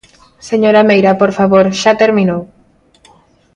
Señora 0.49 0.87
Meira, 0.89 1.11
por 1.21 1.31
favor, 1.37 1.65
xa 1.81 1.91
terminou. 2.03 2.41